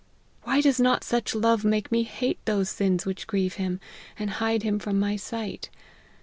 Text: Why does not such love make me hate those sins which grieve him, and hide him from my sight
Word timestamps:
Why 0.45 0.61
does 0.61 0.79
not 0.79 1.03
such 1.03 1.35
love 1.35 1.63
make 1.63 1.91
me 1.91 2.01
hate 2.01 2.39
those 2.45 2.71
sins 2.71 3.05
which 3.05 3.27
grieve 3.27 3.57
him, 3.61 3.79
and 4.17 4.31
hide 4.31 4.63
him 4.63 4.79
from 4.79 4.99
my 4.99 5.15
sight 5.15 5.69